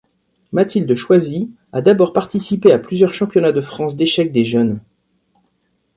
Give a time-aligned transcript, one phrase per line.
[0.51, 4.79] Mathilde Choisy a d'abord participé à plusieurs championnats de France d'échecs des jeunes.